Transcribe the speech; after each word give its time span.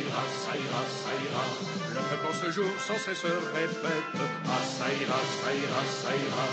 ira, 0.00 0.22
ça 0.44 0.56
ira, 0.56 0.82
ça 1.02 1.12
ira. 1.24 1.44
Le 1.90 2.00
peuple 2.08 2.26
en 2.28 2.46
ce 2.46 2.50
jour 2.50 2.70
sans 2.86 2.94
cesse 2.94 3.22
répète 3.22 3.92
Ah, 4.46 4.58
ça 4.64 4.86
ira, 4.92 5.20
ça 5.42 5.54
ira, 5.54 5.82
ça 5.84 6.10
ira. 6.16 6.46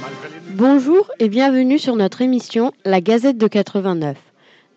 Malgré 0.00 0.40
les 0.40 0.54
Bonjour 0.54 1.10
et 1.18 1.28
bienvenue 1.28 1.78
sur 1.78 1.96
notre 1.96 2.22
émission 2.22 2.72
La 2.84 3.00
Gazette 3.00 3.38
de 3.38 3.48
89. 3.48 4.16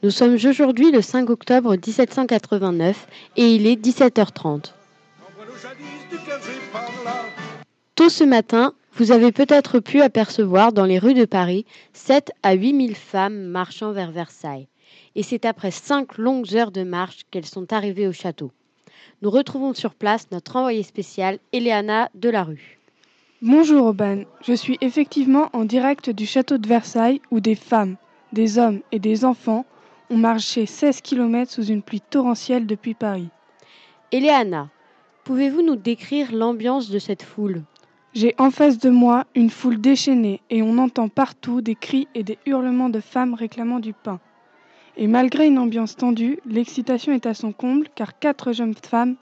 Nous 0.04 0.12
sommes 0.12 0.34
aujourd'hui 0.34 0.92
le 0.92 1.02
5 1.02 1.30
octobre 1.30 1.72
1789 1.72 3.08
et 3.38 3.56
il 3.56 3.68
est 3.68 3.76
17h30. 3.76 4.42
Envoie-nous 4.44 5.57
jadis 5.62 6.10
du 6.10 6.17
clergé 6.17 6.60
par 6.71 6.92
là. 7.03 7.26
Tôt 7.96 8.10
ce 8.10 8.23
matin, 8.23 8.73
vous 8.94 9.12
avez 9.12 9.31
peut-être 9.31 9.79
pu 9.79 10.01
apercevoir 10.01 10.73
dans 10.73 10.85
les 10.85 10.99
rues 10.99 11.13
de 11.13 11.26
Paris 11.26 11.65
7 11.94 12.31
à 12.44 12.53
8 12.53 12.87
000 12.87 12.94
femmes 12.96 13.46
marchant 13.46 13.92
vers 13.92 14.12
Versailles. 14.12 14.67
Et 15.15 15.24
c'est 15.24 15.46
après 15.46 15.72
cinq 15.72 16.17
longues 16.17 16.55
heures 16.55 16.72
de 16.72 16.84
marche 16.84 17.26
qu'elles 17.31 17.45
sont 17.45 17.72
arrivées 17.72 18.08
au 18.08 18.12
château. 18.12 18.52
Nous 19.22 19.30
retrouvons 19.30 19.73
sur 19.73 19.94
place 19.95 20.27
notre 20.31 20.55
envoyée 20.55 20.84
spéciale, 20.84 21.39
Eleana 21.53 22.09
Delarue. 22.16 22.80
Bonjour 23.41 23.88
Aubin, 23.88 24.23
je 24.41 24.53
suis 24.53 24.77
effectivement 24.81 25.49
en 25.53 25.66
direct 25.66 26.09
du 26.09 26.25
château 26.25 26.58
de 26.58 26.67
Versailles 26.67 27.21
où 27.31 27.39
des 27.39 27.55
femmes, 27.55 27.95
des 28.34 28.58
hommes 28.58 28.81
et 28.91 28.99
des 28.99 29.25
enfants 29.25 29.66
ont 30.09 30.17
marché 30.17 30.66
16 30.66 31.02
km 31.02 31.52
sous 31.52 31.66
une 31.66 31.81
pluie 31.81 32.02
torrentielle 32.02 32.66
depuis 32.66 32.94
Paris. 32.94 33.30
Eleana, 34.11 34.70
pouvez-vous 35.23 35.61
nous 35.61 35.75
décrire 35.75 36.31
l'ambiance 36.31 36.89
de 36.89 36.99
cette 36.99 37.23
foule? 37.23 37.63
J'ai 38.13 38.33
en 38.38 38.49
face 38.49 38.77
de 38.77 38.89
moi 38.89 39.25
une 39.36 39.49
foule 39.49 39.81
déchaînée 39.81 40.39
et 40.49 40.61
on 40.61 40.77
entend 40.77 41.09
partout 41.09 41.59
des 41.59 41.75
cris 41.75 42.08
et 42.16 42.23
des 42.23 42.38
hurlements 42.45 42.89
de 42.89 43.02
femmes 43.02 43.33
réclamant 43.33 43.80
du 43.80 43.91
pain. 43.91 44.20
Et 44.98 45.08
malgré 45.08 45.48
une 45.48 45.59
ambiance 45.59 45.98
tendue, 45.98 46.40
l'excitation 46.45 47.12
est 47.12 47.26
à 47.26 47.34
son 47.34 47.52
comble 47.52 47.88
car 47.95 48.17
quatre 48.17 48.53
jeunes 48.53 48.76
femmes, 48.76 49.16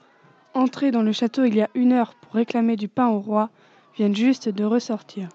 entrées 0.54 0.92
dans 0.92 1.02
le 1.02 1.10
château 1.10 1.44
il 1.44 1.56
y 1.56 1.62
a 1.62 1.70
une 1.74 1.92
heure 1.92 2.14
pour 2.14 2.34
réclamer 2.34 2.76
du 2.76 2.86
pain 2.86 3.08
au 3.08 3.18
roi, 3.18 3.50
viennent 3.96 4.14
juste 4.14 4.48
de 4.48 4.64
ressortir. 4.64 5.28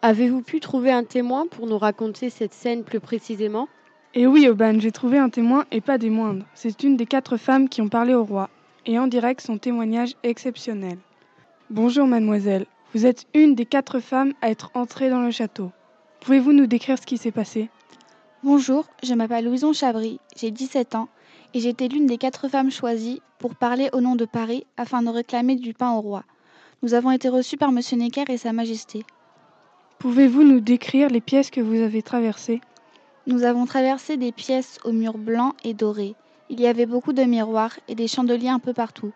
Avez-vous 0.00 0.40
pu 0.40 0.60
trouver 0.60 0.92
un 0.92 1.04
témoin 1.04 1.46
pour 1.46 1.66
nous 1.66 1.76
raconter 1.78 2.30
cette 2.30 2.54
scène 2.54 2.84
plus 2.84 3.00
précisément? 3.00 3.68
Et 4.14 4.26
oui, 4.26 4.48
Aubin, 4.48 4.78
j'ai 4.78 4.92
trouvé 4.92 5.18
un 5.18 5.28
témoin 5.28 5.66
et 5.70 5.82
pas 5.82 5.98
des 5.98 6.08
moindres. 6.08 6.46
C'est 6.54 6.82
une 6.82 6.96
des 6.96 7.06
quatre 7.06 7.36
femmes 7.36 7.68
qui 7.68 7.82
ont 7.82 7.88
parlé 7.88 8.14
au 8.14 8.24
roi, 8.24 8.48
et 8.86 8.98
en 8.98 9.08
direct 9.08 9.42
son 9.42 9.58
témoignage 9.58 10.14
exceptionnel. 10.22 10.96
Bonjour 11.68 12.06
mademoiselle, 12.06 12.64
vous 12.94 13.04
êtes 13.04 13.26
une 13.34 13.54
des 13.54 13.66
quatre 13.66 14.00
femmes 14.00 14.32
à 14.40 14.50
être 14.50 14.70
entrée 14.72 15.10
dans 15.10 15.20
le 15.20 15.30
château. 15.30 15.70
Pouvez-vous 16.20 16.54
nous 16.54 16.66
décrire 16.66 16.98
ce 16.98 17.04
qui 17.04 17.18
s'est 17.18 17.30
passé? 17.30 17.68
Bonjour, 18.48 18.84
je 19.02 19.12
m'appelle 19.12 19.44
Louison 19.44 19.72
Chabry, 19.72 20.20
j'ai 20.36 20.52
17 20.52 20.94
ans 20.94 21.08
et 21.52 21.58
j'ai 21.58 21.70
été 21.70 21.88
l'une 21.88 22.06
des 22.06 22.16
quatre 22.16 22.46
femmes 22.46 22.70
choisies 22.70 23.20
pour 23.40 23.56
parler 23.56 23.90
au 23.92 24.00
nom 24.00 24.14
de 24.14 24.24
Paris 24.24 24.64
afin 24.76 25.02
de 25.02 25.08
réclamer 25.08 25.56
du 25.56 25.74
pain 25.74 25.90
au 25.94 26.00
roi. 26.00 26.22
Nous 26.80 26.94
avons 26.94 27.10
été 27.10 27.28
reçus 27.28 27.56
par 27.56 27.72
Monsieur 27.72 27.96
Necker 27.96 28.22
et 28.28 28.38
Sa 28.38 28.52
Majesté. 28.52 29.04
Pouvez-vous 29.98 30.44
nous 30.44 30.60
décrire 30.60 31.08
les 31.08 31.20
pièces 31.20 31.50
que 31.50 31.60
vous 31.60 31.80
avez 31.80 32.02
traversées? 32.02 32.60
Nous 33.26 33.42
avons 33.42 33.66
traversé 33.66 34.16
des 34.16 34.30
pièces 34.30 34.78
aux 34.84 34.92
murs 34.92 35.18
blancs 35.18 35.56
et 35.64 35.74
dorés. 35.74 36.14
Il 36.48 36.60
y 36.60 36.68
avait 36.68 36.86
beaucoup 36.86 37.12
de 37.12 37.24
miroirs 37.24 37.76
et 37.88 37.96
des 37.96 38.06
chandeliers 38.06 38.50
un 38.50 38.60
peu 38.60 38.72
partout. 38.72 39.12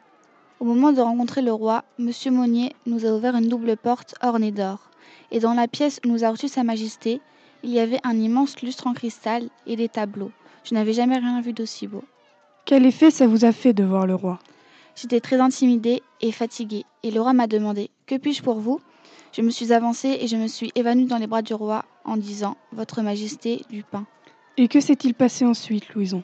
Au 0.59 0.65
moment 0.65 0.91
de 0.91 1.01
rencontrer 1.01 1.43
le 1.43 1.53
roi, 1.53 1.85
Monsieur 1.99 2.33
Monnier 2.33 2.75
nous 2.85 3.07
a 3.07 3.13
ouvert 3.13 3.37
une 3.37 3.49
double 3.49 3.77
porte 3.77 4.17
ornée 4.23 4.51
d'or. 4.51 4.91
Et 5.31 5.39
dans 5.39 5.55
la 5.55 5.69
pièce 5.69 6.01
où 6.05 6.09
nous 6.09 6.25
a 6.25 6.31
reçu 6.31 6.49
Sa 6.49 6.65
Majesté, 6.65 7.21
il 7.63 7.71
y 7.71 7.81
avait 7.81 8.01
un 8.05 8.17
immense 8.17 8.61
lustre 8.63 8.87
en 8.87 8.95
cristal 8.95 9.49
et 9.67 9.77
des 9.77 9.89
tableaux. 9.89 10.33
Je 10.65 10.75
n'avais 10.75 10.93
jamais 10.93 11.19
rien 11.19 11.41
vu 11.41 11.53
d'aussi 11.53 11.87
beau. 11.87 12.05
Quel 12.65 12.87
effet 12.87 13.11
ça 13.11 13.27
vous 13.27 13.45
a 13.45 13.53
fait 13.53 13.73
de 13.73 13.85
voir 13.85 14.07
le 14.07 14.15
roi? 14.15 14.39
J'étais 14.97 15.21
très 15.21 15.41
intimidée 15.41 16.03
et 16.21 16.33
fatiguée, 16.33 16.85
et 17.03 17.11
le 17.11 17.21
roi 17.21 17.33
m'a 17.33 17.47
demandé 17.47 17.91
Que 18.07 18.17
puis-je 18.17 18.43
pour 18.43 18.61
vous? 18.61 18.81
Je 19.33 19.43
me 19.43 19.51
suis 19.51 19.73
avancée 19.73 20.19
et 20.21 20.27
je 20.27 20.37
me 20.37 20.49
suis 20.49 20.73
évanouie 20.75 21.07
dans 21.07 21.19
les 21.19 21.27
bras 21.27 21.43
du 21.43 21.55
roi 21.55 21.85
en 22.05 22.17
disant 22.17 22.57
Votre 22.73 23.03
Majesté, 23.03 23.63
du 23.71 23.83
pain. 23.83 24.07
Et 24.57 24.69
que 24.69 24.81
s'est-il 24.81 25.15
passé 25.15 25.45
ensuite, 25.45 25.95
Louison? 25.95 26.23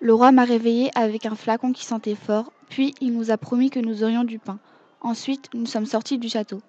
Le 0.00 0.14
roi 0.14 0.32
m'a 0.32 0.44
réveillée 0.44 0.90
avec 0.94 1.26
un 1.26 1.34
flacon 1.34 1.72
qui 1.72 1.84
sentait 1.84 2.14
fort, 2.14 2.52
puis 2.68 2.94
il 3.00 3.12
nous 3.12 3.30
a 3.30 3.36
promis 3.36 3.70
que 3.70 3.80
nous 3.80 4.02
aurions 4.02 4.24
du 4.24 4.38
pain. 4.38 4.58
Ensuite, 5.00 5.50
nous 5.54 5.66
sommes 5.66 5.86
sortis 5.86 6.18
du 6.18 6.28
château. 6.28 6.60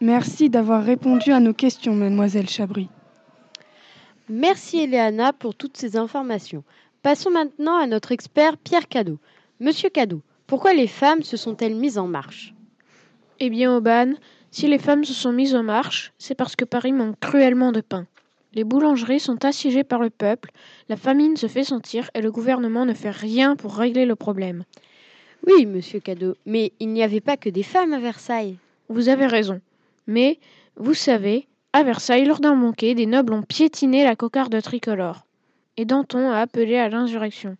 Merci 0.00 0.50
d'avoir 0.50 0.84
répondu 0.84 1.32
à 1.32 1.40
nos 1.40 1.54
questions, 1.54 1.94
mademoiselle 1.94 2.48
Chabry. 2.48 2.88
Merci 4.32 4.78
Eleana 4.78 5.32
pour 5.32 5.56
toutes 5.56 5.76
ces 5.76 5.96
informations. 5.96 6.62
Passons 7.02 7.32
maintenant 7.32 7.76
à 7.76 7.88
notre 7.88 8.12
expert 8.12 8.58
Pierre 8.58 8.86
Cadeau. 8.86 9.18
Monsieur 9.58 9.88
Cadeau, 9.88 10.22
pourquoi 10.46 10.72
les 10.72 10.86
femmes 10.86 11.24
se 11.24 11.36
sont-elles 11.36 11.74
mises 11.74 11.98
en 11.98 12.06
marche? 12.06 12.54
Eh 13.40 13.50
bien, 13.50 13.76
Aubane, 13.76 14.16
si 14.52 14.68
les 14.68 14.78
femmes 14.78 15.04
se 15.04 15.14
sont 15.14 15.32
mises 15.32 15.56
en 15.56 15.64
marche, 15.64 16.12
c'est 16.16 16.36
parce 16.36 16.54
que 16.54 16.64
Paris 16.64 16.92
manque 16.92 17.18
cruellement 17.18 17.72
de 17.72 17.80
pain. 17.80 18.06
Les 18.54 18.62
boulangeries 18.62 19.18
sont 19.18 19.44
assiégées 19.44 19.82
par 19.82 19.98
le 19.98 20.10
peuple, 20.10 20.52
la 20.88 20.96
famine 20.96 21.36
se 21.36 21.48
fait 21.48 21.64
sentir 21.64 22.08
et 22.14 22.20
le 22.20 22.30
gouvernement 22.30 22.86
ne 22.86 22.94
fait 22.94 23.10
rien 23.10 23.56
pour 23.56 23.74
régler 23.74 24.06
le 24.06 24.14
problème. 24.14 24.62
Oui, 25.44 25.66
monsieur 25.66 25.98
Cadeau, 25.98 26.36
mais 26.46 26.70
il 26.78 26.90
n'y 26.90 27.02
avait 27.02 27.20
pas 27.20 27.36
que 27.36 27.50
des 27.50 27.64
femmes 27.64 27.94
à 27.94 27.98
Versailles. 27.98 28.58
Vous 28.88 29.08
avez 29.08 29.26
raison. 29.26 29.60
Mais, 30.06 30.38
vous 30.76 30.94
savez, 30.94 31.48
à 31.72 31.82
Versailles, 31.84 32.24
lors 32.24 32.40
d'un 32.40 32.56
banquet, 32.56 32.94
des 32.94 33.06
nobles 33.06 33.32
ont 33.32 33.42
piétiné 33.42 34.04
la 34.04 34.16
cocarde 34.16 34.60
tricolore. 34.60 35.26
Et 35.76 35.84
Danton 35.84 36.30
a 36.30 36.40
appelé 36.40 36.76
à 36.76 36.88
l'insurrection. 36.88 37.56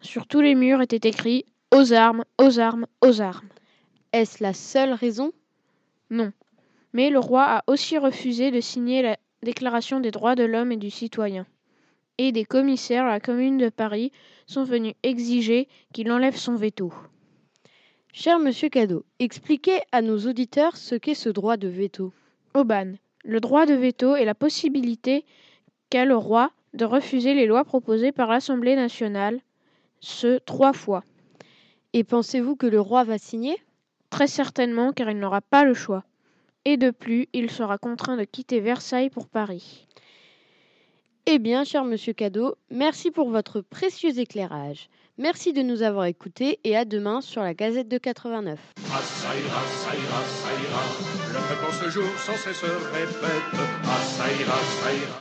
Sur 0.00 0.26
tous 0.26 0.40
les 0.40 0.54
murs 0.54 0.82
était 0.82 1.08
écrit 1.08 1.44
Aux 1.72 1.92
armes, 1.92 2.24
aux 2.38 2.58
armes, 2.58 2.86
aux 3.00 3.20
armes. 3.20 3.48
Est-ce 4.12 4.42
la 4.42 4.52
seule 4.52 4.92
raison? 4.92 5.32
Non. 6.10 6.32
Mais 6.92 7.10
le 7.10 7.20
roi 7.20 7.44
a 7.44 7.62
aussi 7.68 7.98
refusé 7.98 8.50
de 8.50 8.60
signer 8.60 9.02
la 9.02 9.16
Déclaration 9.42 10.00
des 10.00 10.10
droits 10.10 10.34
de 10.34 10.44
l'homme 10.44 10.72
et 10.72 10.76
du 10.76 10.90
citoyen. 10.90 11.46
Et 12.18 12.30
des 12.30 12.44
commissaires 12.44 13.06
à 13.06 13.10
la 13.10 13.20
commune 13.20 13.56
de 13.56 13.70
Paris 13.70 14.12
sont 14.46 14.64
venus 14.64 14.92
exiger 15.02 15.66
qu'il 15.94 16.12
enlève 16.12 16.36
son 16.36 16.56
veto. 16.56 16.92
Cher 18.12 18.38
monsieur 18.38 18.68
Cadeau, 18.68 19.04
expliquez 19.18 19.80
à 19.92 20.02
nos 20.02 20.18
auditeurs 20.26 20.76
ce 20.76 20.94
qu'est 20.94 21.14
ce 21.14 21.30
droit 21.30 21.56
de 21.56 21.68
veto. 21.68 22.12
Aubane. 22.52 22.98
Le 23.24 23.40
droit 23.40 23.66
de 23.66 23.74
veto 23.74 24.16
est 24.16 24.24
la 24.24 24.34
possibilité 24.34 25.24
qu'a 25.90 26.04
le 26.04 26.16
roi 26.16 26.52
de 26.72 26.84
refuser 26.84 27.34
les 27.34 27.46
lois 27.46 27.64
proposées 27.64 28.12
par 28.12 28.30
l'Assemblée 28.30 28.76
nationale, 28.76 29.40
ce 30.00 30.38
trois 30.38 30.72
fois. 30.72 31.04
Et 31.92 32.04
pensez-vous 32.04 32.56
que 32.56 32.66
le 32.66 32.80
roi 32.80 33.04
va 33.04 33.18
signer? 33.18 33.56
Très 34.08 34.26
certainement, 34.26 34.92
car 34.92 35.10
il 35.10 35.18
n'aura 35.18 35.40
pas 35.40 35.64
le 35.64 35.74
choix. 35.74 36.04
Et 36.64 36.76
de 36.76 36.90
plus, 36.90 37.28
il 37.32 37.50
sera 37.50 37.78
contraint 37.78 38.16
de 38.16 38.24
quitter 38.24 38.60
Versailles 38.60 39.10
pour 39.10 39.28
Paris. 39.28 39.86
Eh 41.32 41.38
bien, 41.38 41.62
cher 41.62 41.84
monsieur 41.84 42.12
Cadeau, 42.12 42.56
merci 42.72 43.12
pour 43.12 43.30
votre 43.30 43.60
précieux 43.60 44.18
éclairage. 44.18 44.88
Merci 45.16 45.52
de 45.52 45.62
nous 45.62 45.82
avoir 45.82 46.06
écoutés 46.06 46.58
et 46.64 46.76
à 46.76 46.84
demain 46.84 47.20
sur 47.20 47.40
la 47.40 47.54
Gazette 47.54 47.86
de 47.86 47.98
89. 47.98 48.58
Ah, 48.58 48.98
ça 49.00 49.28
ira, 49.38 49.62
ça 49.68 49.94
ira, 49.94 50.22
ça 50.24 50.50
ira. 50.60 51.84
Le 51.84 51.90
jour 51.90 52.04
sans 52.18 52.36
cesse 52.36 52.62
répète 52.62 53.60
Ah, 53.84 54.02
ça 54.02 54.24
ira, 54.42 54.58
ça 54.82 54.92
ira. 54.92 55.18